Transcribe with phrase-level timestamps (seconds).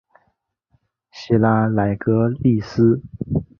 [1.11, 3.03] 希拉莱格利斯。